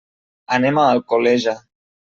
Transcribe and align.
Anem 0.57 0.79
a 0.79 0.87
Alcoleja. 0.95 1.57